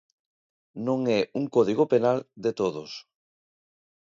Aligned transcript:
Non 0.85 0.99
é 1.17 1.19
un 1.39 1.45
Código 1.55 1.83
Penal 1.91 2.17
de 2.43 2.51
todos. 2.59 2.91